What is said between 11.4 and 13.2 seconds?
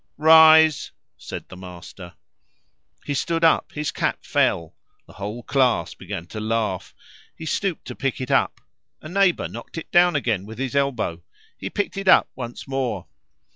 he picked it up once more.